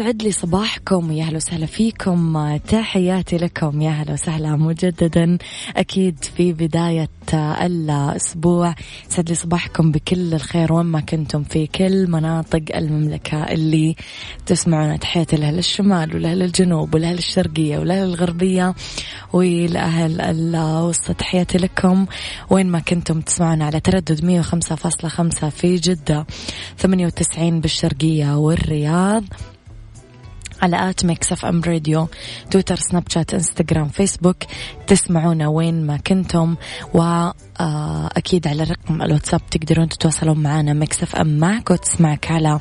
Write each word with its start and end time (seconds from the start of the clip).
يسعد 0.00 0.22
لي 0.22 0.32
صباحكم 0.32 1.12
يا 1.12 1.24
أهلا 1.24 1.36
وسهلا 1.36 1.66
فيكم. 1.66 2.56
تحياتي 2.56 3.36
لكم 3.36 3.82
يا 3.82 3.90
أهلا 3.90 4.12
وسهلا. 4.12 4.56
مجددا 4.56 5.38
أكيد 5.76 6.24
في 6.24 6.52
بداية 6.52 7.08
الأسبوع 7.34 8.74
يسعد 9.10 9.28
لي 9.28 9.34
صباحكم 9.34 9.92
بكل 9.92 10.34
الخير 10.34 10.72
وين 10.72 10.86
ما 10.86 11.00
كنتم 11.00 11.42
في 11.42 11.66
كل 11.66 12.10
مناطق 12.10 12.62
المملكة 12.74 13.42
اللي 13.42 13.96
تسمعون 14.46 14.98
تحياتي 14.98 15.36
لأهل 15.36 15.58
الشمال 15.58 16.16
ولأهل 16.16 16.42
الجنوب 16.42 16.94
ولأهل 16.94 17.18
الشرقية 17.18 17.78
ولأهل 17.78 18.04
الغربية 18.04 18.74
ولأهل 19.32 20.20
الوسط 20.20 21.12
تحياتي 21.12 21.58
لكم 21.58 22.06
وين 22.50 22.66
ما 22.66 22.78
كنتم 22.78 23.20
تسمعون 23.20 23.62
على 23.62 23.80
تردد 23.80 24.44
105.5 24.44 25.48
في 25.48 25.76
جدة 25.76 26.26
98 26.78 27.60
بالشرقية 27.60 28.36
والرياض. 28.36 29.24
على 30.62 30.90
at 30.90 31.04
Mix 31.04 31.32
FM 31.32 31.60
Radio 31.60 32.08
تويتر 32.50 32.76
سناب 32.76 33.04
شات 33.08 33.34
انستغرام 33.34 33.88
فيسبوك 33.88 34.36
تسمعونا 34.86 35.48
وين 35.48 35.86
ما 35.86 35.96
كنتم. 35.96 36.56
وأكيد 36.94 38.46
على 38.46 38.62
رقم 38.62 39.02
الواتساب 39.02 39.40
تقدرون 39.50 39.88
تتواصلون 39.88 40.38
معنا. 40.38 40.72
Mix 40.72 41.02
FM 41.02 41.38
معك 41.38 41.70
وتسمعك 41.70 42.30
على 42.30 42.60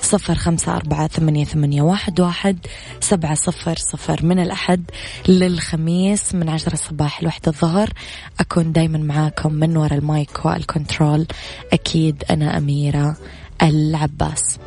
صفر 0.00 0.34
خمسة 0.34 0.76
أربعة 0.76 1.06
ثمانية, 1.06 1.44
ثمانية 1.44 1.82
واحد, 1.82 2.20
واحد 2.20 2.58
سبعة 3.00 3.34
صفر 3.34 3.76
صفر 3.76 4.26
من 4.26 4.38
الأحد 4.38 4.90
للخميس 5.28 6.34
من 6.34 6.48
عشرة 6.48 6.72
الصباح 6.72 7.22
لوحدة 7.22 7.52
الظهر. 7.52 7.92
أكون 8.40 8.72
دايما 8.72 8.98
معاكم 8.98 9.52
من 9.52 9.76
وراء 9.76 9.98
ال 9.98 10.09
mic 10.09 10.44
وال 10.44 10.60
control. 10.60 11.26
أكيد 11.72 12.24
أنا 12.30 12.56
أميرة 12.58 13.16
العباس. 13.62 14.58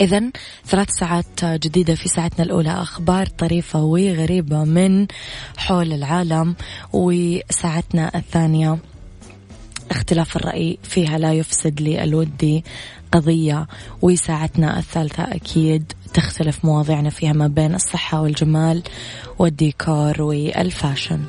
إذا 0.00 0.22
ثلاث 0.66 0.90
ساعات 0.90 1.44
جديدة 1.44 1.94
في 1.94 2.08
ساعتنا 2.08 2.44
الأولى. 2.44 2.70
أخبار 2.70 3.26
طريفة 3.26 3.82
وغريبة 3.82 4.64
من 4.64 5.06
حول 5.56 5.92
العالم 5.92 6.54
وساعتنا 6.92 8.10
الثانية 8.14 8.78
اختلاف 9.90 10.36
الرأي 10.36 10.78
فيها 10.82 11.18
لا 11.18 11.32
يفسد 11.32 11.80
لي 11.80 12.04
الودي 12.04 12.64
قضية 13.12 13.66
وساعتنا 14.02 14.78
الثالثة 14.78 15.22
أكيد 15.22 15.92
تختلف 16.14 16.64
مواضيعنا 16.64 17.10
فيها 17.10 17.32
ما 17.32 17.46
بين 17.46 17.74
الصحة 17.74 18.20
والجمال 18.20 18.82
والديكور 19.38 20.22
والفاشن. 20.22 21.20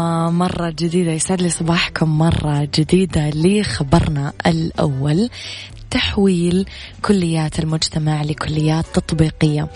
لكم 0.00 0.19
مرة 0.30 0.70
جديدة 0.70 1.12
يسعد 1.12 1.42
لي 1.42 1.48
صباحكم. 1.48 2.18
مرة 2.18 2.68
جديدة 2.74 3.30
لخبرنا 3.30 4.32
الأول 4.46 5.30
تحويل 5.90 6.66
كليات 7.02 7.58
المجتمع 7.58 8.22
لكليات 8.22 8.84
تطبيقية. 8.94 9.68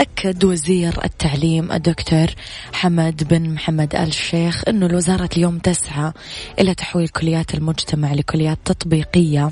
أكد 0.00 0.44
وزير 0.44 1.04
التعليم 1.04 1.72
الدكتور 1.72 2.26
حمد 2.72 3.24
بن 3.30 3.50
محمد 3.50 3.94
آل 3.94 4.08
الشيخ 4.08 4.62
أنه 4.68 4.86
الوزارة 4.86 5.28
اليوم 5.36 5.58
تسعى 5.58 6.12
إلى 6.58 6.74
تحويل 6.74 7.08
كليات 7.08 7.54
المجتمع 7.54 8.12
لكليات 8.12 8.58
تطبيقية 8.64 9.50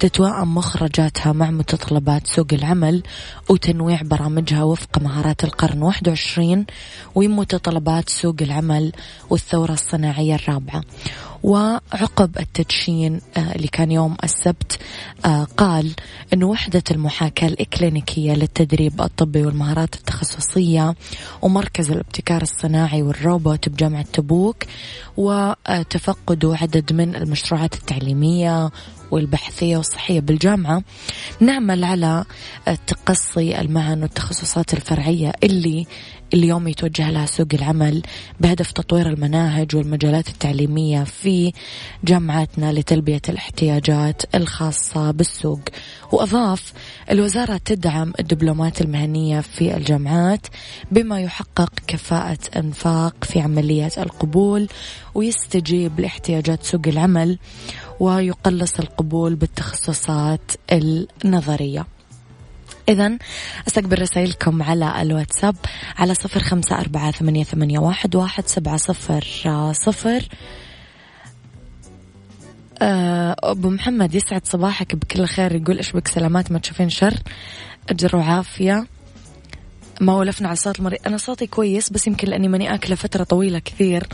تتوائم 0.00 0.54
مخرجاتها 0.54 1.32
مع 1.32 1.50
متطلبات 1.50 2.26
سوق 2.26 2.46
العمل 2.52 3.02
وتنويع 3.48 4.02
برامجها 4.02 4.62
وفق 4.62 4.98
مهارات 4.98 5.44
القرن 5.44 5.82
21 5.82 6.66
ومتطلبات 7.14 8.08
سوق 8.08 8.36
العمل 8.40 8.92
والثورة 9.30 9.72
الصناعية 9.72 9.97
الرابعة. 10.04 10.82
وعقب 11.42 12.38
التدشين 12.38 13.20
آه، 13.36 13.52
اللي 13.52 13.68
كان 13.68 13.90
يوم 13.90 14.16
السبت 14.24 14.78
آه، 15.24 15.46
قال 15.56 15.94
أن 16.32 16.44
وحدة 16.44 16.82
المحاكاة 16.90 17.48
الإكلينيكية 17.48 18.32
للتدريب 18.32 19.00
الطبي 19.00 19.46
والمهارات 19.46 19.94
التخصصية 19.94 20.94
ومركز 21.42 21.90
الابتكار 21.90 22.42
الصناعي 22.42 23.02
والروبوت 23.02 23.68
بجامعة 23.68 24.06
تبوك 24.12 24.64
وتفقدوا 25.16 26.56
عدد 26.56 26.92
من 26.92 27.16
المشروعات 27.16 27.74
التعليمية 27.74 28.70
والبحثية 29.10 29.76
والصحية 29.76 30.20
بالجامعة 30.20 30.82
نعمل 31.40 31.84
على 31.84 32.24
تقصي 32.86 33.60
المهن 33.60 34.02
والتخصصات 34.02 34.74
الفرعية 34.74 35.32
اللي 35.42 35.86
اليوم 36.34 36.68
يتوجه 36.68 37.10
لها 37.10 37.26
سوق 37.26 37.46
العمل 37.54 38.02
بهدف 38.40 38.72
تطوير 38.72 39.08
المناهج 39.08 39.76
والمجالات 39.76 40.28
التعليمية 40.28 41.04
في 41.04 41.52
جامعاتنا 42.04 42.72
لتلبية 42.72 43.20
الاحتياجات 43.28 44.22
الخاصة 44.34 45.10
بالسوق. 45.10 45.60
وأضاف 46.12 46.72
الوزارة 47.10 47.60
تدعم 47.64 48.12
الدبلومات 48.20 48.80
المهنية 48.80 49.40
في 49.40 49.76
الجامعات 49.76 50.46
بما 50.92 51.20
يحقق 51.20 51.72
كفاءة 51.86 52.38
أنفاق 52.56 53.14
في 53.24 53.40
عملية 53.40 53.90
القبول 53.98 54.68
ويستجيب 55.14 56.00
لاحتياجات 56.00 56.64
سوق 56.64 56.82
العمل. 56.86 57.38
ويقلص 58.00 58.78
القبول 58.78 59.34
بالتخصصات 59.34 60.52
النظرية. 60.72 61.86
إذا 62.88 63.18
أستقبل 63.68 64.02
رسائلكم 64.02 64.62
على 64.62 65.02
الواتساب 65.02 65.56
على 65.96 66.14
صفر 66.14 66.40
خمسة 66.40 66.78
أربعة 66.78 67.10
ثمانية, 67.10 67.44
ثمانية 67.44 67.78
واحد, 67.78 68.16
واحد 68.16 68.46
سبعة 68.46 68.76
صفر 68.76 69.24
صفر. 69.72 70.28
آه، 72.82 73.36
أبو 73.38 73.70
محمد 73.70 74.14
يسعد 74.14 74.46
صباحك 74.46 74.94
بكل 74.94 75.26
خير 75.26 75.54
يقول 75.54 75.76
إيش 75.76 75.92
بك؟ 75.92 76.08
سلامات 76.08 76.52
ما 76.52 76.58
تشوفين 76.58 76.90
شر؟ 76.90 77.14
أجر 77.88 78.16
وعافية. 78.16 78.86
ما 80.00 80.16
ولفنا 80.16 80.48
على 80.48 80.56
صوت 80.56 80.78
المريض. 80.78 80.98
أنا 81.06 81.16
صوتي 81.16 81.46
كويس 81.46 81.90
بس 81.90 82.06
يمكن 82.06 82.28
لأني 82.28 82.48
ماني 82.48 82.74
أكلة 82.74 82.96
فترة 82.96 83.24
طويلة 83.24 83.58
كثير. 83.58 84.08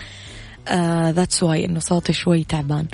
that's 1.10 1.40
uh, 1.40 1.42
why 1.42 1.64
إنه 1.64 1.80
صوتي 1.80 2.12
شوي 2.12 2.44
تعبان. 2.44 2.86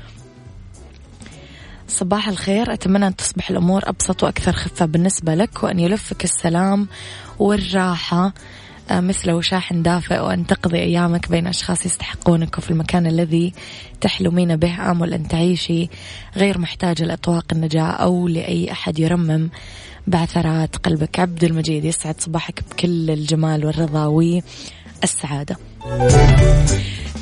صباح 1.90 2.28
الخير. 2.28 2.72
أتمنى 2.72 3.06
أن 3.06 3.16
تصبح 3.16 3.50
الأمور 3.50 3.82
أبسط 3.88 4.22
وأكثر 4.22 4.52
خفة 4.52 4.86
بالنسبة 4.86 5.34
لك 5.34 5.62
وأن 5.62 5.78
يلفك 5.78 6.24
السلام 6.24 6.88
والراحة 7.38 8.32
آه، 8.90 9.00
مثل 9.00 9.30
وشاح 9.30 9.72
دافئ 9.72 10.18
وأن 10.18 10.46
تقضي 10.46 10.78
أيامك 10.78 11.30
بين 11.30 11.46
أشخاص 11.46 11.86
يستحقونك 11.86 12.58
وفي 12.58 12.70
المكان 12.70 13.06
الذي 13.06 13.52
تحلمين 14.00 14.56
به 14.56 14.90
آمل 14.90 15.14
أن 15.14 15.28
تعيشي 15.28 15.88
غير 16.36 16.58
محتاجة 16.58 17.04
لأطواق 17.04 17.44
النجاة 17.52 17.90
أو 17.90 18.28
لأي 18.28 18.72
أحد 18.72 18.98
يرمم 18.98 19.48
بعثرات 20.06 20.76
قلبك. 20.76 21.20
عبد 21.20 21.44
المجيد 21.44 21.84
يسعد 21.84 22.20
صباحك 22.20 22.62
بكل 22.70 23.10
الجمال 23.10 23.66
والرضا 23.66 24.06
والسعادة 25.02 25.56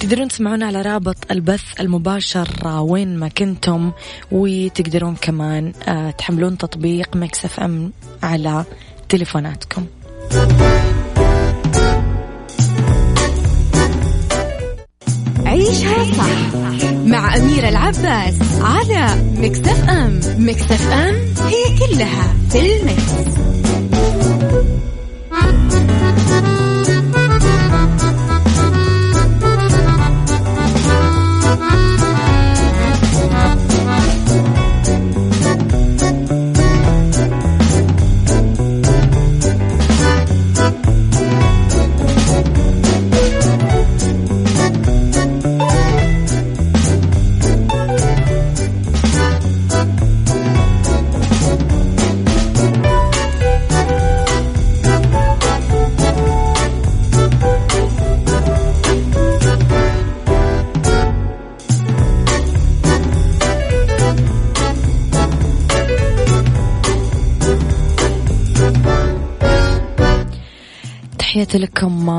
تقدرون 0.00 0.28
تسمعونا 0.28 0.66
على 0.66 0.82
رابط 0.82 1.16
البث 1.30 1.80
المباشر 1.80 2.48
وين 2.66 3.16
ما 3.16 3.28
كنتم 3.28 3.92
وتقدرون 4.32 5.16
كمان 5.20 5.72
آه، 5.88 6.10
تحملون 6.10 6.58
تطبيق 6.58 7.16
Mix 7.16 7.60
FM 7.60 7.92
على 8.22 8.64
تليفوناتكم. 9.08 9.86
عيشها 15.46 16.04
صح 16.04 16.54
مع 17.06 17.36
أميرة 17.36 17.68
العباس 17.68 18.34
على 18.60 19.22
Mix 19.36 19.88
FM. 19.88 20.20
Mix 20.38 20.92
FM 20.92 21.14
هي 21.46 21.78
كلها 21.78 22.34
في 22.50 22.80
ال 22.80 22.92
mix. 22.92 23.38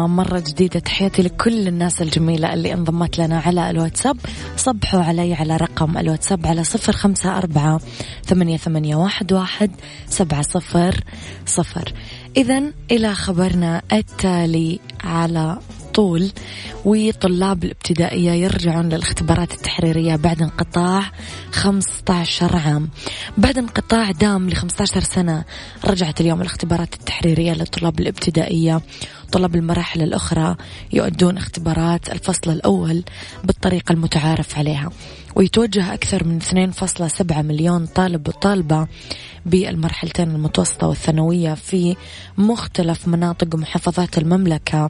مرة 0.07 0.39
جديدة. 0.39 0.79
تحياتي 0.79 1.21
لكل 1.21 1.67
الناس 1.67 2.01
الجميلة 2.01 2.53
اللي 2.53 2.73
انضمت 2.73 3.19
لنا 3.19 3.39
على 3.39 3.69
الواتساب. 3.69 4.17
صبحوا 4.57 5.03
علي 5.03 5.33
على 5.33 5.57
رقم 5.57 5.97
الواتساب 5.97 6.47
على 6.47 6.63
صفر 6.63 6.93
خمسة 6.93 7.37
أربعة 7.37 7.81
ثمانية, 8.25 8.57
ثمانية 8.57 8.95
واحد, 8.95 9.33
واحد 9.33 9.71
سبعة 10.07 10.41
صفر 10.41 11.03
صفر. 11.45 11.93
إذا 12.37 12.63
إلى 12.91 13.15
خبرنا 13.15 13.81
التالي 13.93 14.79
على 15.03 15.59
طول 15.93 16.31
وطلاب 16.85 17.63
الابتدائية 17.63 18.31
يرجعون 18.31 18.89
للاختبارات 18.89 19.53
التحريرية 19.53 20.15
بعد 20.15 20.41
انقطاع 20.41 21.11
15 21.51 22.55
عام. 22.55 22.89
بعد 23.37 23.57
انقطاع 23.57 24.11
دام 24.11 24.49
ل 24.49 24.55
15 24.55 25.01
سنة 25.01 25.43
رجعت 25.85 26.21
اليوم 26.21 26.41
الاختبارات 26.41 26.93
التحريرية 26.93 27.53
للطلاب 27.53 27.99
الابتدائية. 27.99 28.81
طلاب 29.31 29.55
المراحل 29.55 30.01
الأخرى 30.01 30.55
يؤدون 30.93 31.37
اختبارات 31.37 32.09
الفصل 32.09 32.51
الأول 32.51 33.03
بالطريقة 33.43 33.93
المتعارف 33.93 34.57
عليها. 34.57 34.89
ويتوجه 35.39 35.93
أكثر 35.93 36.23
من 36.23 36.41
2.7 36.41 37.37
مليون 37.37 37.85
طالب 37.85 38.27
وطالبة 38.27 38.87
بالمرحلتين 39.45 40.31
المتوسطة 40.31 40.87
والثانوية 40.87 41.53
في 41.53 41.95
مختلف 42.37 43.07
مناطق 43.07 43.55
ومحافظات 43.55 44.17
المملكة 44.17 44.89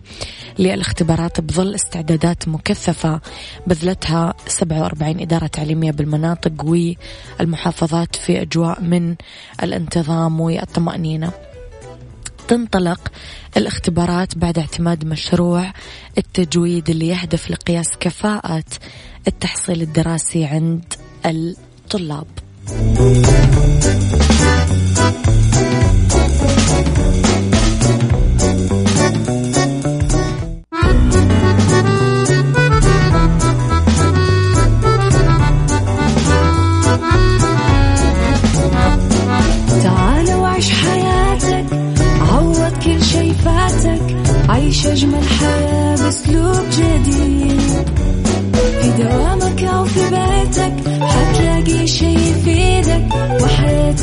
للاختبارات 0.59 1.41
بظل 1.41 1.75
استعدادات 1.75 2.47
مكثفة 2.47 3.21
بذلتها 3.67 4.33
47 4.47 5.21
إدارة 5.21 5.47
تعليمية 5.47 5.91
بالمناطق 5.91 6.65
والمحافظات 7.39 8.15
في 8.15 8.41
أجواء 8.41 8.81
من 8.81 9.15
الانتظام 9.63 10.41
والطمأنينة. 10.41 11.48
تنطلق 12.49 12.99
الاختبارات 13.57 14.37
بعد 14.37 14.59
اعتماد 14.59 15.05
مشروع 15.05 15.71
التجويد 16.17 16.89
اللي 16.89 17.07
يهدف 17.07 17.51
لقياس 17.51 17.87
كفاءة 17.99 18.63
التحصيل 19.27 19.81
الدراسي 19.81 20.45
عند 20.45 20.93
الطلاب. 21.25 22.27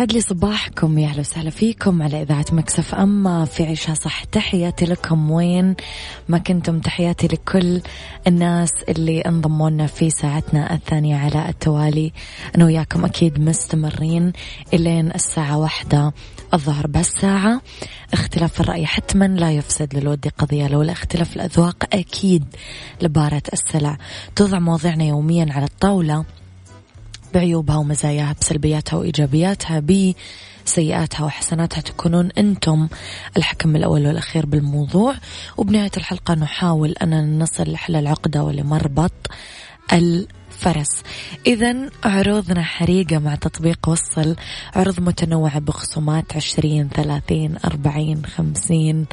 يسعد 0.00 0.12
لي 0.12 0.20
صباحكم. 0.20 0.98
يا 0.98 1.08
أهلا 1.08 1.20
وسهلا 1.20 1.50
فيكم 1.50 2.02
على 2.02 2.22
إذاعة 2.22 2.44
مكسف 2.52 2.94
اما 2.94 3.44
في 3.44 3.66
عشاء 3.66 3.94
صح. 3.94 4.24
تحياتي 4.24 4.84
لكم 4.84 5.30
وين 5.30 5.74
ما 6.28 6.38
كنتم. 6.38 6.80
تحياتي 6.80 7.26
لكل 7.26 7.80
الناس 8.26 8.70
اللي 8.88 9.20
انضموا 9.20 9.70
لنا 9.70 9.86
في 9.86 10.10
ساعتنا 10.10 10.74
الثانية 10.74 11.16
على 11.16 11.48
التوالي. 11.48 12.12
أنا 12.56 12.64
وياكم 12.64 13.04
أكيد 13.04 13.40
مستمرين 13.40 14.32
إلين 14.74 15.10
الساعة 15.14 15.58
واحدة 15.58 16.12
الظهر 16.54 16.86
بهالساعة. 16.86 17.60
اختلاف 18.12 18.60
الرأي 18.60 18.86
حتما 18.86 19.24
لا 19.24 19.52
يفسد 19.52 19.94
للود 19.94 20.28
قضية 20.38 20.68
لولا 20.68 20.92
اختلاف 20.92 21.36
الأذواق 21.36 21.84
أكيد 21.92 22.44
لبارة 23.02 23.42
السلع. 23.52 23.98
توضع 24.36 24.58
مواضيعنا 24.58 25.04
يوميا 25.04 25.46
على 25.52 25.64
الطاولة. 25.64 26.24
بعيوبها 27.34 27.76
ومزاياها 27.76 28.36
بسلبياتها 28.40 28.96
وإيجابياتها 28.96 29.82
بسيئاتها 30.66 31.24
وحسناتها 31.24 31.80
تكونون 31.80 32.30
أنتم 32.38 32.88
الحكم 33.36 33.76
الأول 33.76 34.06
والأخير 34.06 34.46
بالموضوع. 34.46 35.14
وبنهاية 35.56 35.90
الحلقة 35.96 36.34
نحاول 36.34 36.90
أن 37.02 37.38
نصل 37.38 37.72
لحل 37.72 37.96
العقدة 37.96 38.44
ولمربط 38.44 39.12
فرس. 40.60 41.02
إذا 41.46 41.90
عروضنا 42.04 42.62
حريقة 42.62 43.18
مع 43.18 43.34
تطبيق 43.34 43.88
وصل. 43.88 44.36
عروض 44.74 45.00
متنوعة 45.00 45.58
بخصومات 45.58 46.36
عشرين 46.36 46.88
ثلاثين 46.88 47.56
أربعين 47.64 48.26
خمسين 48.26 49.06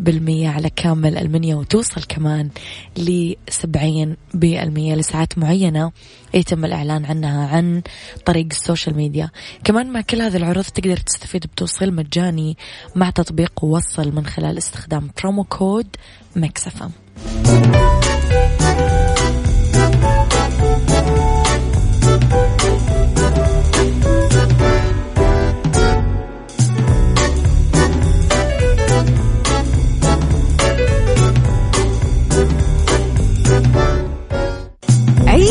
بالمية 0.00 0.48
على 0.48 0.70
كامل 0.70 1.18
ألمنيا 1.18 1.54
وتوصل 1.56 2.02
كمان 2.02 2.50
لسبعين 2.96 4.16
بالمية 4.34 4.94
لساعات 4.94 5.38
معينة. 5.38 5.92
يتم 6.34 6.64
الإعلان 6.64 7.04
عنها 7.04 7.48
عن 7.48 7.82
طريق 8.26 8.46
ال 8.50 8.57
social 8.57 8.96
media. 8.96 9.30
كمان 9.64 9.92
مع 9.92 10.00
كل 10.00 10.22
هذه 10.22 10.36
العروض 10.36 10.64
تقدر 10.64 10.96
تستفيد 10.96 11.46
بتوصيل 11.46 11.94
مجاني 11.94 12.56
مع 12.94 13.10
تطبيق 13.10 13.64
وصل 13.64 14.14
من 14.14 14.26
خلال 14.26 14.58
استخدام 14.58 15.10
promo 15.22 15.44
code 15.44 15.96
Mix 16.36 16.68
FM 16.68 16.90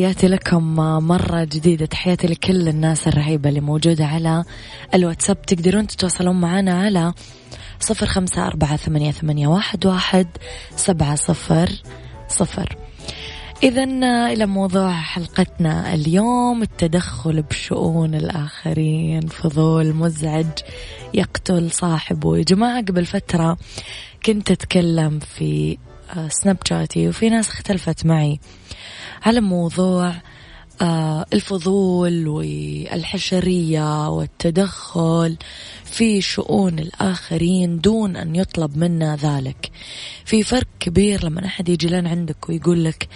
تحياتي 0.00 0.28
لكم 0.28 0.76
مرة 1.06 1.44
جديدة. 1.44 1.86
تحياتي 1.86 2.26
لكل 2.26 2.68
الناس 2.68 3.08
الرهيبة 3.08 3.48
اللي 3.48 3.60
موجودة 3.60 4.06
على 4.06 4.44
الواتساب. 4.94 5.42
تقدرون 5.42 5.86
تتواصلون 5.86 6.40
معنا 6.40 6.82
على 6.82 7.12
صفر 7.80 8.06
خمسة 8.06 8.46
أربعة 8.46 8.76
ثمانية, 8.76 9.10
ثمانية 9.10 9.46
واحد, 9.46 9.86
واحد 9.86 10.26
سبعة 10.76 11.14
صفر 11.14 11.70
صفر. 12.28 12.76
إذا 13.62 13.84
إلى 14.32 14.46
موضوع 14.46 14.92
حلقتنا 14.92 15.94
اليوم 15.94 16.62
التدخل 16.62 17.42
بشؤون 17.42 18.14
الآخرين. 18.14 19.20
فضول 19.20 19.94
مزعج 19.94 20.46
يقتل 21.14 21.70
صاحبه. 21.70 22.36
يا 22.36 22.42
جماعة 22.42 22.80
قبل 22.80 23.06
فترة 23.06 23.58
كنت 24.26 24.50
أتكلم 24.50 25.18
في 25.18 25.78
سناب 26.28 26.56
شاتي 26.64 27.08
وفي 27.08 27.30
ناس 27.30 27.48
اختلفت 27.48 28.06
معي. 28.06 28.40
على 29.22 29.40
موضوع 29.40 30.12
آه 30.82 31.26
الفضول 31.32 32.28
والحشرية 32.28 34.08
والتدخل 34.08 35.36
في 35.84 36.20
شؤون 36.20 36.78
الآخرين 36.78 37.80
دون 37.80 38.16
أن 38.16 38.36
يطلب 38.36 38.76
منا 38.76 39.16
ذلك. 39.16 39.70
في 40.24 40.42
فرق 40.42 40.66
كبير 40.80 41.24
لما 41.24 41.46
أحد 41.46 41.68
يجي 41.68 41.88
لنا 41.88 42.10
عندك 42.10 42.48
ويقول 42.48 42.84
لك 42.84 43.08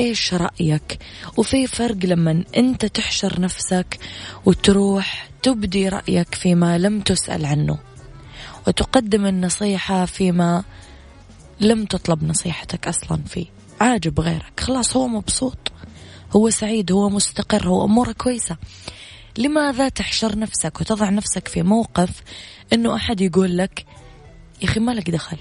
إيش 0.00 0.34
رأيك؟ 0.34 0.98
وفي 1.36 1.66
فرق 1.66 1.96
لما 2.04 2.44
أنت 2.56 2.86
تحشر 2.86 3.40
نفسك 3.40 3.98
وتروح 4.44 5.28
تبدي 5.42 5.88
رأيك 5.88 6.34
فيما 6.34 6.78
لم 6.78 7.00
تسأل 7.00 7.46
عنه. 7.46 7.78
وتقدم 8.66 9.26
النصيحة 9.26 10.04
فيما 10.04 10.64
لم 11.60 11.84
تطلب 11.84 12.24
نصيحتك 12.24 12.88
أصلا 12.88 13.22
فيه. 13.26 13.53
عاجب 13.80 14.20
غيرك. 14.20 14.60
خلاص 14.60 14.96
هو 14.96 15.08
مبسوط. 15.08 15.58
هو 16.36 16.50
سعيد 16.50 16.92
هو 16.92 17.10
مستقر 17.10 17.68
هو 17.68 17.84
أموره 17.84 18.12
كويسة. 18.12 18.56
لماذا 19.38 19.88
تحشر 19.88 20.38
نفسك 20.38 20.80
وتضع 20.80 21.10
نفسك 21.10 21.48
في 21.48 21.62
موقف 21.62 22.22
أنه 22.72 22.94
أحد 22.94 23.20
يقول 23.20 23.58
لك 23.58 23.86
يا 24.62 24.68
أخي 24.68 24.80
مالك 24.80 25.10
دخل؟ 25.10 25.38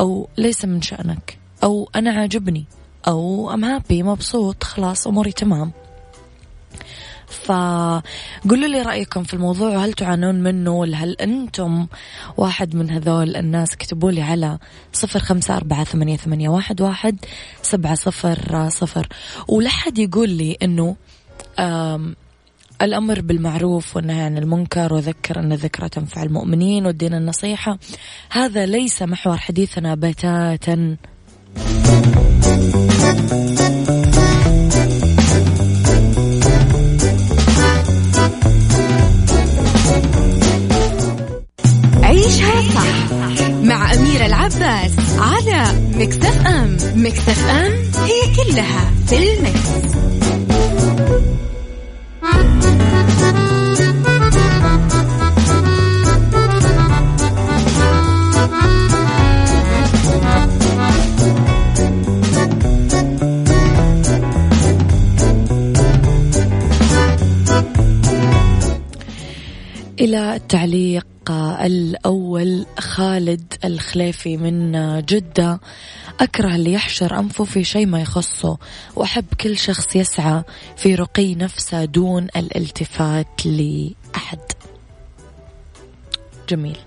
أو 0.00 0.28
ليس 0.36 0.64
من 0.64 0.82
شأنك؟ 0.82 1.38
أو 1.64 1.90
أنا 1.96 2.12
عاجبني؟ 2.12 2.64
أو 3.08 3.50
أم 3.54 3.64
هابي 3.64 4.02
مبسوط 4.02 4.64
خلاص 4.64 5.06
أموري 5.06 5.32
تمام. 5.32 5.72
فقولوا 7.28 8.68
لي 8.68 8.82
رأيكم 8.82 9.22
في 9.22 9.34
الموضوع 9.34 9.68
وهل 9.68 9.92
تعانون 9.92 10.34
منه 10.34 10.70
ولا 10.70 10.96
هل 10.96 11.12
أنتم 11.12 11.86
واحد 12.36 12.76
من 12.76 12.90
هذول 12.90 13.36
الناس؟ 13.36 13.72
اكتبوا 13.72 14.10
لي 14.10 14.22
على 14.22 14.58
صفر 14.92 15.18
خمسة 15.18 15.56
أربعة 15.56 15.84
ثمانية, 15.84 16.16
ثمانية 16.16 16.48
واحد, 16.48 16.80
واحد 16.80 17.24
سبعة 17.62 17.94
صفر 17.94 18.68
صفر. 18.68 19.08
ولحد 19.48 19.98
يقول 19.98 20.30
لي 20.30 20.56
أنه 20.62 20.96
الأمر 22.82 23.20
بالمعروف 23.20 23.96
والنهي 23.96 24.20
عن 24.20 24.38
المنكر 24.38 24.94
وذكر 24.94 25.38
أن 25.38 25.52
الذكرى 25.52 25.88
تنفع 25.88 26.22
المؤمنين 26.22 26.86
والدين 26.86 27.14
النصيحة. 27.14 27.78
هذا 28.30 28.66
ليس 28.66 29.02
محور 29.02 29.36
حديثنا 29.36 29.94
بتاتا. 29.94 30.96
مع 43.94 44.00
أميرة 44.00 44.26
العباس 44.26 44.92
على 45.18 45.78
مكتف 45.94 46.46
أم 46.46 46.76
مكتف 46.94 47.46
أم 47.48 47.72
هي 48.04 48.34
كلها 48.36 48.90
في 49.06 49.16
المكس. 49.18 49.94
إلى 70.00 70.36
التعليق 70.36 71.06
الأول 71.60 72.66
خالد 72.78 73.54
الخليفي 73.64 74.36
من 74.36 74.72
جدة 75.06 75.60
أكره 76.20 76.54
اللي 76.54 76.72
يحشر 76.72 77.18
أنفه 77.18 77.44
في 77.44 77.64
شيء 77.64 77.86
ما 77.86 78.00
يخصه 78.00 78.58
وأحب 78.96 79.24
كل 79.40 79.58
شخص 79.58 79.96
يسعى 79.96 80.42
في 80.76 80.94
رقي 80.94 81.34
نفسه 81.34 81.84
دون 81.84 82.26
الالتفات 82.36 83.46
لأحد. 83.46 84.38
جميل. 86.48 86.78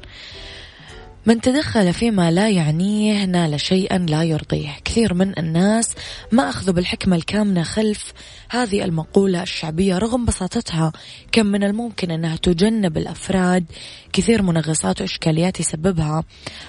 من 1.25 1.41
تدخل 1.41 1.93
فيما 1.93 2.31
لا 2.31 2.49
يعنيه 2.49 3.25
نال 3.25 3.61
شيئا 3.61 3.97
لا 3.97 4.23
يرضيه. 4.23 4.75
كثير 4.85 5.13
من 5.13 5.39
الناس 5.39 5.95
ما 6.31 6.49
أخذوا 6.49 6.73
بالحكمة 6.73 7.15
الكامنة 7.15 7.63
خلف 7.63 8.13
هذه 8.49 8.83
المقولة 8.83 9.43
الشعبية 9.43 9.97
رغم 9.97 10.25
بساطتها 10.25 10.91
كم 11.31 11.45
من 11.45 11.63
الممكن 11.63 12.11
أنها 12.11 12.35
تجنب 12.35 12.97
الأفراد 12.97 13.65
كثير 14.13 14.41
منغصات 14.41 15.01
وإشكاليات 15.01 15.59
يسببها 15.59 16.23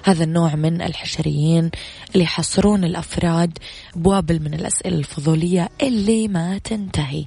هذا 0.05 0.25
النوع 0.25 0.55
من 0.55 0.83
الحشريين 0.83 1.71
اللي 2.13 2.25
يحصرون 2.25 2.85
الأفراد 2.85 3.59
بوابل 3.97 4.41
من 4.41 4.55
الأسئلة 4.55 4.99
الفضولية 4.99 5.69
اللي 5.83 6.29
ما 6.29 6.59
تنتهي. 6.59 7.25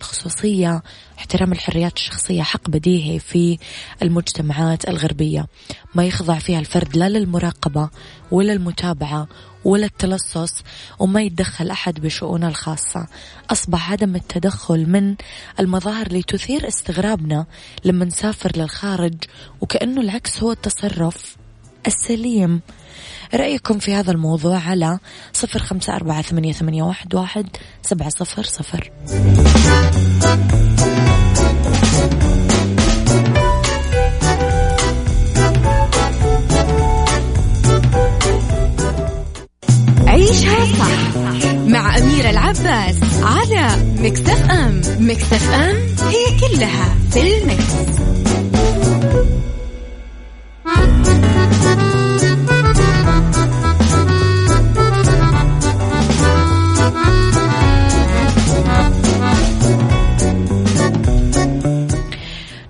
الخصوصية 0.00 0.82
احترام 1.18 1.52
الحريات 1.52 1.96
الشخصية 1.96 2.42
حق 2.42 2.70
بديهي 2.70 3.18
في 3.18 3.58
المجتمعات 4.02 4.88
الغربية. 4.88 5.46
ما 5.94 6.04
يخضع 6.04 6.38
فيها 6.38 6.58
الفرد 6.58 6.96
لا 6.96 7.08
للمراقبة 7.08 7.90
ولا 8.30 8.52
المتابعة 8.52 9.28
ولا 9.64 9.86
التلصص 9.86 10.54
وما 10.98 11.22
يتدخل 11.22 11.70
أحد 11.70 12.00
بشؤونه 12.00 12.48
الخاصة. 12.48 13.06
أصبح 13.50 13.92
عدم 13.92 14.16
التدخل 14.16 14.86
من 14.86 15.14
المظاهر 15.60 16.06
اللي 16.06 16.22
تثير 16.22 16.68
استغرابنا 16.68 17.46
لما 17.84 18.04
نسافر 18.04 18.52
للخارج 18.56 19.14
وكأنه 19.60 20.00
العكس 20.00 20.42
هو 20.42 20.52
التصرف 20.52 21.36
السليم. 21.86 22.60
رأيكم 23.34 23.78
في 23.78 23.94
هذا 23.94 24.10
الموضوع 24.10 24.58
على 24.58 24.98
صفر 25.32 25.58
خمسة 25.58 25.96
أربعة 25.96 26.22
ثمانية, 26.22 26.54
واحد 27.14 27.46
سبعة 27.82 28.08
صفر 28.08 28.42
صفر. 28.42 28.92
عيشها 40.22 40.66
صح 40.78 41.16
مع 41.66 41.98
أميرة 41.98 42.30
العباس 42.30 42.96
على 43.22 43.94
مكتف 43.98 44.50
أم 44.50 44.80
مكتف 45.00 45.50
أم 45.50 45.76
هي 46.08 46.38
كلها 46.40 46.96
في 47.10 47.38
المكس. 47.38 47.72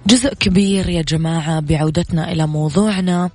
جزء 0.06 0.34
كبير 0.34 0.88
يا 0.88 1.02
جماعة 1.02 1.60
بعودتنا 1.60 2.32
إلى 2.32 2.46
موضوعنا 2.46 3.30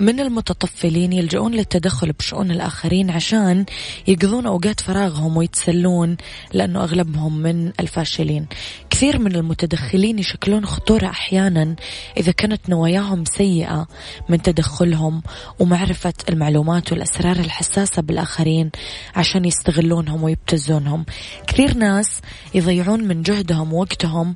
من 0.00 0.20
المتطفلين 0.20 1.12
يلجؤون 1.12 1.54
للتدخل 1.54 2.12
بشؤون 2.12 2.50
الآخرين 2.50 3.10
عشان 3.10 3.64
يقضون 4.06 4.46
أوقات 4.46 4.80
فراغهم 4.80 5.36
ويتسلون 5.36 6.16
لأنه 6.52 6.82
أغلبهم 6.82 7.38
من 7.38 7.72
الفاشلين. 7.80 8.46
كثير 8.90 9.18
من 9.18 9.36
المتدخلين 9.36 10.18
يشكلون 10.18 10.66
خطورة 10.66 11.06
أحيانا 11.06 11.76
إذا 12.16 12.32
كانت 12.32 12.68
نواياهم 12.68 13.24
سيئة 13.24 13.86
من 14.28 14.42
تدخلهم 14.42 15.22
ومعرفة 15.58 16.14
المعلومات 16.28 16.92
والأسرار 16.92 17.36
الحساسة 17.36 18.02
بالآخرين 18.02 18.70
عشان 19.16 19.44
يستغلونهم 19.44 20.22
ويبتزونهم. 20.22 21.04
كثير 21.46 21.76
ناس 21.76 22.20
يضيعون 22.54 23.04
من 23.04 23.22
جهدهم 23.22 23.72
ووقتهم 23.72 24.34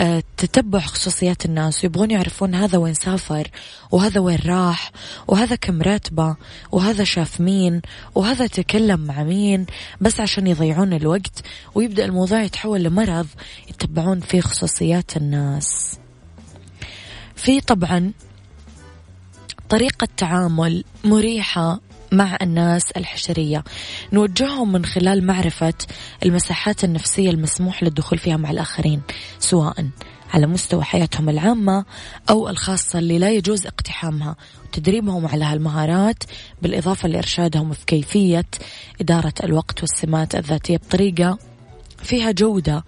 آه، 0.00 0.22
تتبع 0.36 0.80
خصوصيات 0.80 1.44
الناس 1.44 1.84
ويبغون 1.84 2.10
يعرفون 2.10 2.54
هذا 2.54 2.78
وين 2.78 2.94
سافر 2.94 3.48
وهذا 3.90 4.23
وين 4.24 4.38
راح 4.46 4.92
وهذا 5.28 5.56
كم 5.56 5.82
راتبه 5.82 6.36
وهذا 6.72 7.04
شاف 7.04 7.40
مين 7.40 7.82
وهذا 8.14 8.46
تكلم 8.46 9.00
مع 9.00 9.22
مين 9.22 9.66
بس 10.00 10.20
عشان 10.20 10.46
يضيعون 10.46 10.92
الوقت 10.92 11.42
ويبدأ 11.74 12.04
الموضوع 12.04 12.42
يتحول 12.42 12.82
لمرض 12.82 13.26
يتبعون 13.70 14.20
فيه 14.20 14.40
خصوصيات 14.40 15.16
الناس. 15.16 15.98
في 17.36 17.60
طبعا 17.60 18.12
طريقة 19.68 20.08
تعامل 20.16 20.84
مريحة 21.04 21.80
مع 22.12 22.36
الناس 22.42 22.90
الحشرية 22.90 23.64
نوجههم 24.12 24.72
من 24.72 24.84
خلال 24.84 25.26
معرفة 25.26 25.74
المساحات 26.24 26.84
النفسية 26.84 27.30
المسموح 27.30 27.82
للدخول 27.82 28.18
فيها 28.18 28.36
مع 28.36 28.50
الآخرين 28.50 29.02
سواء 29.38 29.88
على 30.34 30.46
مستوى 30.46 30.84
حياتهم 30.84 31.28
العامة 31.28 31.84
أو 32.30 32.48
الخاصة 32.48 32.98
اللي 32.98 33.18
لا 33.18 33.30
يجوز 33.30 33.66
اقتحامها 33.66 34.36
وتدريبهم 34.64 35.26
على 35.26 35.44
هالمهارات 35.44 36.24
بالإضافة 36.62 37.08
لإرشادهم 37.08 37.72
في 37.72 37.84
كيفية 37.86 38.44
إدارة 39.00 39.34
الوقت 39.44 39.80
والسمات 39.80 40.34
الذاتية 40.34 40.76
بطريقة 40.76 41.38
فيها 42.02 42.30
جودة 42.30 42.84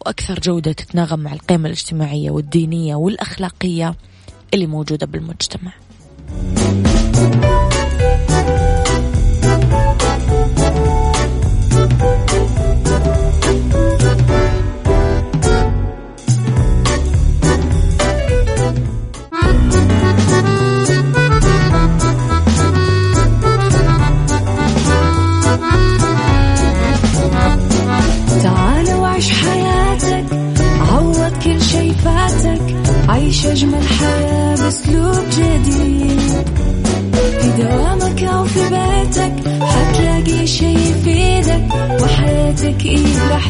وأكثر 0.00 0.40
جودة 0.40 0.72
تتناغم 0.72 1.20
مع 1.20 1.32
القيم 1.32 1.66
الاجتماعية 1.66 2.30
والدينية 2.30 2.94
والأخلاقية 2.94 3.94
اللي 4.54 4.66
موجودة 4.66 5.06
بالمجتمع. 5.06 5.72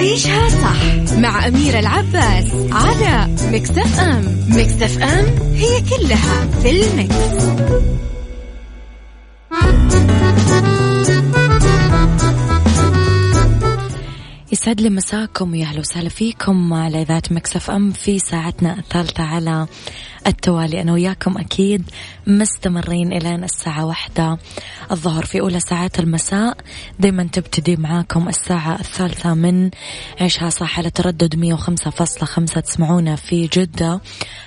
عيشها 0.00 0.48
صح 0.48 1.14
مع 1.18 1.48
أميرة 1.48 1.78
العباس 1.78 2.44
على 2.72 3.34
Mix 3.52 4.00
FM 4.00 4.46
Mix 4.48 5.02
FM 5.02 5.54
هي 5.54 5.80
كلها 5.80 6.46
في 6.62 6.70
ال 6.70 6.79
mix. 6.79 7.16
يسعد 14.52 14.80
لي 14.80 14.90
مساكم 14.90 15.52
ويا 15.52 15.64
أهلا 15.64 15.80
وسهلا 15.80 16.08
فيكم 16.08 16.72
على 16.72 17.02
إذاعة 17.02 17.22
Mix 17.30 17.70
FM 17.70 17.90
في 17.90 18.18
ساعتنا 18.18 18.78
الثالثة 18.78 19.22
على 19.24 19.66
التوالي. 20.26 20.80
أنا 20.80 20.92
وياكم 20.92 21.38
أكيد 21.38 21.90
مستمرين 22.26 23.12
إلى 23.12 23.34
الساعة 23.34 23.86
واحدة 23.86 24.38
الظهر 24.90 25.24
في 25.24 25.40
أولى 25.40 25.60
ساعات 25.60 25.98
المساء. 25.98 26.56
دايما 26.98 27.24
تبتدي 27.24 27.76
معاكم 27.76 28.28
الساعة 28.28 28.80
الثالثة 28.80 29.34
من 29.34 29.70
عيشها 30.20 30.50
صح 30.50 30.78
على 30.78 30.90
تردد 30.90 31.36
مية 31.36 31.54
وخمسة 31.54 31.90
فاصلة 31.90 32.24
خمسة. 32.24 32.60
تسمعونا 32.60 33.16
في 33.16 33.46
جدة 33.46 34.00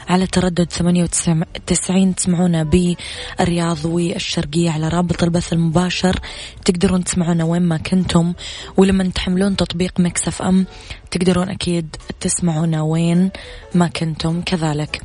على 0.09 0.27
تردد 0.27 0.71
ثمانية 0.71 1.03
وتسعين 1.03 2.15
تسمعونا 2.15 2.63
بالرياض 2.63 3.85
والشرقية 3.85 4.71
على 4.71 4.87
رابط 4.87 5.23
البث 5.23 5.53
المباشر. 5.53 6.19
تقدرون 6.65 7.03
تسمعونا 7.03 7.43
وين 7.43 7.61
ما 7.61 7.77
كنتم 7.77 8.33
ولما 8.77 9.03
تحملون 9.03 9.55
تطبيق 9.55 9.99
Mix 9.99 10.41
FM 10.41 10.65
تقدرون 11.11 11.49
أكيد 11.49 11.95
تسمعونا 12.19 12.81
وين 12.81 13.29
ما 13.75 13.87
كنتم. 13.87 14.41
كذلك 14.41 15.01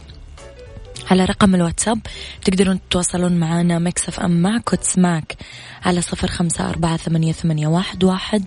على 1.11 1.25
رقم 1.25 1.55
الواتساب. 1.55 1.99
تقدرون 2.45 2.81
تتواصلون 2.89 3.33
معنا 3.33 3.79
Mix 3.79 4.21
FM 4.21 4.43
معك 4.43 4.73
وتسمعك 4.73 5.37
على 5.85 6.03
صفر 6.03 6.29
خمسة 6.29 6.69
أربعة 6.69 6.97
ثمانية, 6.97 7.33
ثمانية 7.33 7.67
واحد, 7.67 8.05
واحد 8.05 8.45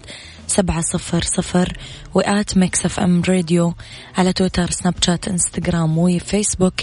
سبعة 0.47 0.81
صفر 0.81 1.21
صفر 1.21 1.77
و 2.13 2.28
at 2.28 2.57
Mix 2.57 2.99
FM 2.99 3.21
Radio 3.29 3.73
على 4.17 4.33
تويتر 4.33 4.71
سناب 4.71 4.93
شات 5.01 5.27
انستغرام 5.27 5.97
وفيسبوك. 5.97 6.73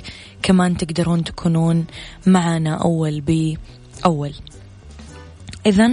كمان 0.42 0.76
تقدرون 0.76 1.24
تكونون 1.24 1.86
معنا 2.26 2.74
أول 2.74 3.20
بأول. 3.20 4.34
إذا 5.66 5.90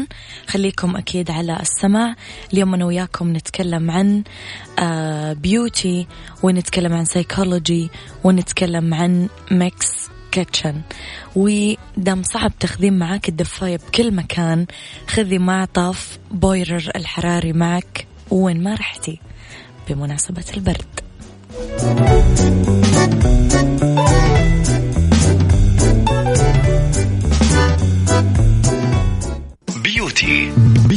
خليكم 0.47 0.95
أكيد 0.95 1.31
على 1.31 1.57
السمع 1.61 2.15
اليوم 2.53 2.73
أنا 2.73 2.85
وياكم 2.85 3.35
نتكلم 3.35 3.91
عن 3.91 4.23
beauty 5.33 6.01
آه، 6.01 6.45
ونتكلم 6.45 6.93
عن 6.93 7.05
سيكولوجي 7.05 7.89
ونتكلم 8.23 8.93
عن 8.93 9.29
Mix 9.51 10.09
Kitchen 10.31 10.81
ودام 11.35 12.23
صعب 12.23 12.51
تاخذين 12.59 12.99
معاك 12.99 13.29
الدفاية 13.29 13.77
بكل 13.77 14.11
مكان 14.15 14.65
خذي 15.07 15.37
معطف 15.37 16.19
بويرر 16.31 16.91
الحراري 16.95 17.53
معك 17.53 18.07
وين 18.31 18.63
ما 18.63 18.73
رحتي 18.73 19.19
بمناسبة 19.89 20.45
البرد. 20.57 20.85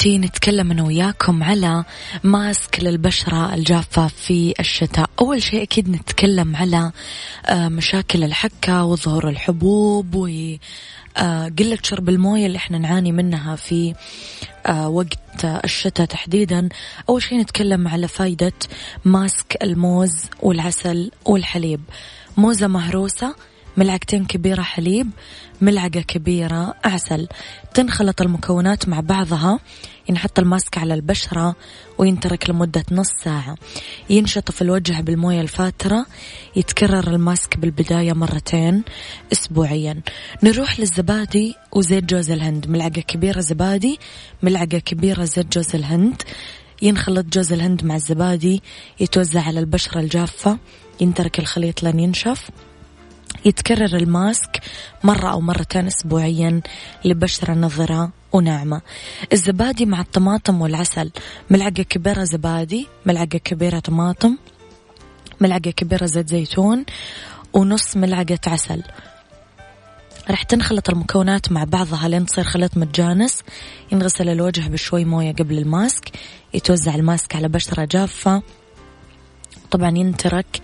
في 0.00 0.08
بيوتي 0.08 0.18
نتكلم 0.28 0.70
أنا 0.70 0.82
وياكم 0.82 1.42
على 1.42 1.84
ماسك 2.24 2.80
للبشرة 2.80 3.54
الجافة 3.54 4.06
في 4.06 4.54
الشتاء. 4.60 5.10
أول 5.20 5.42
شيء 5.42 5.62
أكيد 5.62 5.88
نتكلم 5.88 6.56
على 6.56 6.92
آه، 7.46 7.68
مشاكل 7.68 8.24
الحكة 8.24 8.84
وظهور 8.84 9.28
الحبوب 9.28 10.14
و 10.14 10.28
آه، 11.16 11.52
شرب 11.82 12.08
الموية 12.08 12.46
اللي 12.46 12.56
إحنا 12.58 12.78
نعاني 12.78 13.12
منها 13.12 13.56
في 13.56 13.94
آه، 14.66 14.88
وقت 14.88 15.44
الشتاء 15.44 16.06
تحديدا. 16.06 16.68
أول 17.08 17.22
شيء 17.22 17.38
نتكلم 17.38 17.88
على 17.88 18.08
فايدة 18.08 18.52
ماسك 19.04 19.56
الموز 19.62 20.24
والعسل 20.42 21.10
والحليب. 21.24 21.80
موزة 22.36 22.66
مهروسة 22.66 23.34
ملعقتين 23.76 24.24
كبيرة 24.24 24.62
حليب 24.62 25.10
ملعقة 25.60 26.00
كبيرة 26.00 26.74
عسل. 26.84 27.28
تنخلط 27.74 28.22
المكونات 28.22 28.88
مع 28.88 29.00
بعضها 29.00 29.58
ينحط 30.08 30.38
الماسك 30.38 30.78
على 30.78 30.94
البشرة 30.94 31.56
وينترك 31.98 32.50
لمدة 32.50 32.84
نص 32.92 33.10
ساعة. 33.24 33.56
ينشطف 34.10 34.62
الوجه 34.62 35.00
بالموية 35.00 35.40
الفاترة 35.40 36.06
يتكرر 36.56 37.14
الماسك 37.14 37.56
بالبداية 37.56 38.12
مرتين 38.12 38.82
أسبوعيا. 39.32 40.00
نروح 40.42 40.80
للزبادي 40.80 41.54
وزيت 41.72 42.04
جوز 42.04 42.30
الهند. 42.30 42.66
ملعقة 42.68 43.00
كبيرة 43.00 43.40
زبادي 43.40 43.98
ملعقة 44.42 44.78
كبيرة 44.78 45.24
زيت 45.24 45.52
جوز 45.52 45.74
الهند. 45.74 46.22
ينخلط 46.82 47.26
جوز 47.26 47.52
الهند 47.52 47.84
مع 47.84 47.96
الزبادي 47.96 48.62
يتوزع 49.00 49.42
على 49.42 49.60
البشرة 49.60 50.00
الجافة 50.00 50.58
ينترك 51.00 51.38
الخليط 51.38 51.82
لين 51.82 52.00
ينشف. 52.00 52.50
يتكرر 53.44 53.96
الماسك 53.96 54.60
مرة 55.04 55.28
أو 55.28 55.40
مرتين 55.40 55.86
أسبوعيا 55.86 56.60
لبشرة 57.04 57.54
نظرة 57.54 58.10
وناعمة 58.32 58.80
الزبادي 59.32 59.86
مع 59.86 60.00
الطماطم 60.00 60.60
والعسل. 60.60 61.10
ملعقة 61.50 61.82
كبيرة 61.82 62.24
زبادي 62.24 62.86
ملعقة 63.06 63.38
كبيرة 63.38 63.78
طماطم 63.78 64.36
ملعقة 65.40 65.70
كبيرة 65.70 66.06
زيت 66.06 66.28
زيتون 66.28 66.84
ونص 67.52 67.96
ملعقة 67.96 68.38
عسل. 68.46 68.82
راح 70.30 70.42
تنخلط 70.42 70.90
المكونات 70.90 71.52
مع 71.52 71.64
بعضها 71.64 72.08
لين 72.08 72.26
تصير 72.26 72.44
خليط 72.44 72.76
متجانس. 72.76 73.42
ينغسل 73.92 74.28
الوجه 74.28 74.68
بشوي 74.68 75.04
موية 75.04 75.32
قبل 75.32 75.58
الماسك. 75.58 76.10
يتوزع 76.54 76.94
الماسك 76.94 77.36
على 77.36 77.48
بشرة 77.48 77.84
جافة. 77.84 78.42
طبعا 79.70 79.98
ينترك 79.98 80.60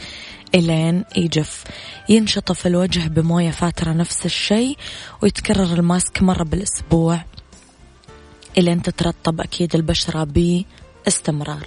إلين 0.54 1.04
يجف. 1.16 1.64
ينشطف 2.08 2.66
الوجه 2.66 3.08
بموية 3.08 3.50
فاترة 3.50 3.92
نفس 3.92 4.26
الشيء 4.26 4.76
ويتكرر 5.22 5.72
الماسك 5.74 6.22
مرة 6.22 6.42
بالأسبوع. 6.42 7.24
إلين 8.58 8.82
تترطب 8.82 9.40
أكيد 9.40 9.74
البشرة 9.74 10.24
باستمرار. 10.24 11.66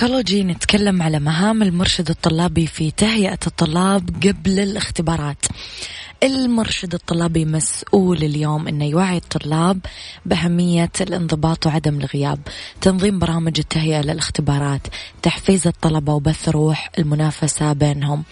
في 0.00 0.06
سيكولوجي 0.06 0.44
نتكلم 0.44 1.02
على 1.02 1.20
مهام 1.20 1.62
المرشد 1.62 2.10
الطلابي 2.10 2.66
في 2.66 2.90
تهيئة 2.90 3.38
الطلاب 3.46 4.10
قبل 4.26 4.60
الاختبارات. 4.60 5.46
المرشد 6.22 6.94
الطلابي 6.94 7.44
مسؤول 7.44 8.16
اليوم 8.16 8.68
إنه 8.68 8.84
يوعي 8.84 9.16
الطلاب 9.16 9.78
بأهمية 10.26 10.90
الانضباط 11.00 11.66
وعدم 11.66 11.98
الغياب، 11.98 12.38
تنظيم 12.80 13.18
برامج 13.18 13.58
التهيئة 13.58 14.00
للاختبارات، 14.00 14.86
تحفيز 15.22 15.66
الطلبة 15.66 16.14
وبث 16.14 16.48
روح 16.48 16.90
المنافسة 16.98 17.72
بينهم، 17.72 18.24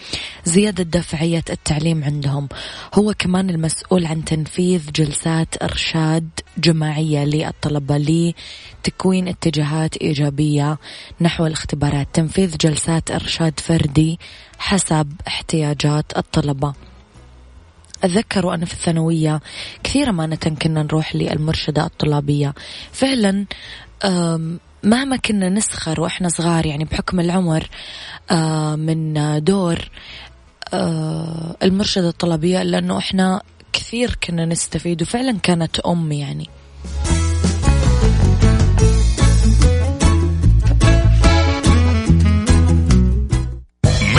زيادة 0.45 0.83
دفعية 0.83 1.43
التعليم 1.49 2.03
عندهم، 2.03 2.47
هو 2.93 3.13
كمان 3.19 3.49
المسؤول 3.49 4.05
عن 4.05 4.25
تنفيذ 4.25 4.91
جلسات 4.91 5.63
إرشاد 5.63 6.29
جماعية 6.57 7.25
للطلبة 7.25 7.97
لتكوين 7.97 9.27
اتجاهات 9.27 9.97
إيجابية 9.97 10.77
نحو 11.21 11.45
الاختبارات، 11.45 12.07
تنفيذ 12.13 12.57
جلسات 12.57 13.11
إرشاد 13.11 13.59
فردي 13.59 14.19
حسب 14.59 15.13
احتياجات 15.27 16.17
الطلبة. 16.17 16.73
أتذكر 18.03 18.45
وأنا 18.45 18.65
في 18.65 18.73
الثانوية 18.73 19.41
كثير 19.83 20.09
أمانة 20.09 20.35
كنا 20.35 20.83
نروح 20.83 21.15
للمرشدة 21.15 21.85
الطلابية. 21.85 22.53
فعلا 22.91 23.45
مهما 24.83 25.15
كنا 25.17 25.49
نسخر 25.49 26.01
وإحنا 26.01 26.29
صغار 26.29 26.65
يعني 26.65 26.83
بحكم 26.83 27.19
العمر 27.19 27.69
من 28.77 29.13
دور 29.43 29.89
المرشدة 31.63 32.09
الطلابية 32.09 32.63
لأنه 32.63 32.97
إحنا 32.97 33.41
كثير 33.73 34.17
كنا 34.23 34.45
نستفيد 34.45 35.01
وفعلا 35.01 35.37
كانت 35.43 35.79
أم 35.79 36.11
يعني. 36.11 36.49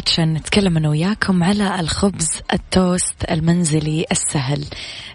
Kitchen 0.00 0.34
نتكلم 0.34 0.76
أنا 0.76 0.88
وياكم 0.88 1.42
على 1.42 1.80
الخبز 1.80 2.28
التوست 2.52 3.24
المنزلي 3.30 4.04
السهل. 4.12 4.64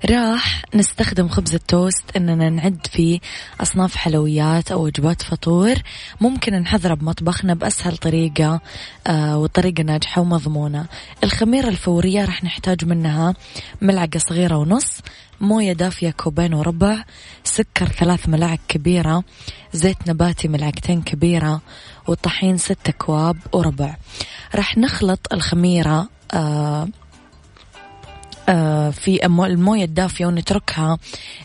راح 0.10 0.62
نستخدم 0.76 1.28
خبز 1.28 1.54
التوست 1.54 2.04
أننا 2.18 2.50
نعد 2.50 2.88
فيه 2.92 3.20
أصناف 3.62 3.96
حلويات 3.96 4.72
أو 4.72 4.86
وجبات 4.86 5.22
فطور. 5.22 5.76
ممكن 6.22 6.54
نحضره 6.54 6.94
بمطبخنا 6.94 7.54
بأسهل 7.54 7.98
طريقة 7.98 8.62
آه 9.08 9.38
وطريقة 9.38 9.84
ناجحة 9.84 10.22
ومضمونة. 10.22 10.86
الخميرة 11.24 11.68
الفورية 11.68 12.26
راح 12.26 12.44
نحتاج 12.44 12.86
منها 12.86 13.34
ملعقة 13.82 14.18
صغيرة 14.18 14.58
ونص 14.58 15.02
موية 15.42 15.74
دافية 15.74 16.10
كوبين 16.10 16.54
وربع 16.54 17.04
سكر 17.44 17.86
ثلاث 17.86 18.30
ملاعق 18.30 18.60
كبيرة 18.68 19.24
زيت 19.74 19.98
نباتي 20.08 20.48
ملعقتين 20.48 21.02
كبيرة 21.02 21.62
وطحين 22.08 22.58
ست 22.58 22.90
أكواب 22.90 23.38
وربع. 23.54 23.96
راح 24.56 24.78
نخلط 24.78 25.34
الخميرة 25.34 26.08
آه 26.34 26.88
آه 28.50 28.90
في 28.90 29.26
الموية 29.26 29.84
الدافية 29.84 30.26
ونتركها 30.26 30.98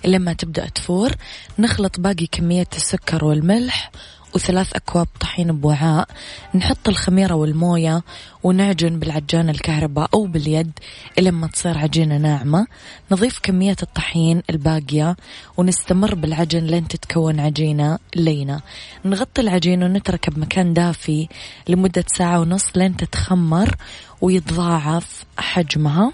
لما 0.04 0.32
تبدأ 0.32 0.68
تفور. 0.68 1.10
نخلط 1.58 2.00
باقي 2.00 2.26
كمية 2.26 2.68
السكر 2.76 3.24
والملح 3.24 3.90
وثلاث 4.34 4.72
أكواب 4.74 5.06
طحين 5.20 5.60
بوعاء 5.60 6.08
نحط 6.54 6.88
الخميرة 6.88 7.34
والموية 7.34 8.02
ونعجن 8.42 8.98
بالعجان 8.98 9.50
الكهرباء 9.50 10.10
أو 10.14 10.26
باليد 10.26 10.72
لما 11.18 11.46
تصير 11.46 11.78
عجينة 11.78 12.16
ناعمة. 12.16 12.66
نضيف 13.12 13.38
كمية 13.42 13.76
الطحين 13.82 14.42
الباقية 14.50 15.16
ونستمر 15.56 16.14
بالعجن 16.14 16.58
لين 16.58 16.88
تتكون 16.88 17.40
عجينة 17.40 17.98
لينة. 18.16 18.60
نغطي 19.04 19.40
العجينة 19.40 19.86
ونتركه 19.86 20.32
بمكان 20.32 20.72
دافي 20.72 21.28
لمدة 21.68 22.04
ساعة 22.06 22.40
ونص 22.40 22.64
لين 22.76 22.96
تتخمر 22.96 23.76
ويتضاعف 24.20 25.24
حجمها. 25.38 26.12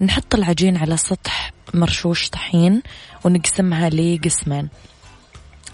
نحط 0.00 0.34
العجين 0.34 0.76
على 0.76 0.96
سطح 0.96 1.52
مرشوش 1.74 2.28
طحين 2.28 2.82
ونقسمها 3.24 3.88
لقسمين. 3.88 4.68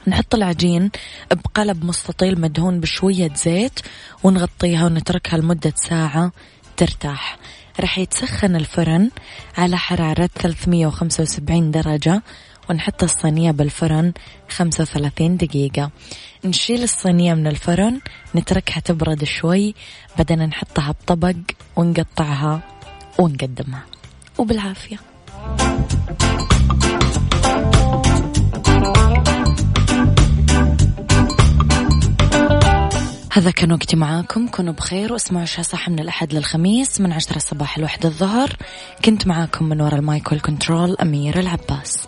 نحط 0.09 0.35
العجين 0.35 0.90
بقلب 1.31 1.85
مستطيل 1.85 2.40
مدهون 2.40 2.81
بشوية 2.81 3.35
زيت 3.35 3.81
ونغطيها 4.25 4.87
ونتركها 4.87 5.38
لمدة 5.38 5.73
ساعة 5.77 6.33
ترتاح. 6.77 7.38
راح 7.81 7.99
يتسخن 7.99 8.57
الفرن 8.57 9.11
على 9.59 9.77
حرارة 9.77 10.31
375 10.35 11.71
درجة 11.71 12.23
ونحط 12.71 13.03
الصينية 13.03 13.51
بالفرن 13.51 14.12
35 14.49 15.37
دقيقة. 15.37 15.90
نشيل 16.45 16.83
الصينية 16.83 17.35
من 17.35 17.47
الفرن 17.47 18.01
نتركها 18.35 18.81
تبرد 18.81 19.25
شوي 19.25 19.75
بعدين 20.16 20.42
نحطها 20.42 20.90
بطبق 20.90 21.37
ونقطعها 21.77 22.61
ونقدمها. 23.19 23.83
وبالعافية. 24.38 24.97
هذا 33.37 33.51
كان 33.51 33.72
وقتي 33.72 33.96
معاكم. 33.96 34.49
كونوا 34.49 34.72
بخير 34.72 35.12
واسمعوا 35.12 35.42
عشاء 35.42 35.64
صح 35.64 35.88
من 35.88 35.99
الأحد 35.99 36.35
للخميس 36.35 37.01
من 37.01 37.12
عشرة 37.12 37.37
الصباح 37.37 37.79
لوحدة 37.79 38.09
الظهر. 38.09 38.57
كنت 39.05 39.27
معاكم 39.27 39.68
من 39.68 39.81
وراء 39.81 39.99
المايك 39.99 40.33
والكنترول 40.33 40.96
أمير 41.03 41.38
العباس. 41.38 42.07